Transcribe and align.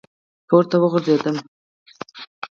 پـورتـه 0.47 0.75
وغورځـېدم، 0.79 1.37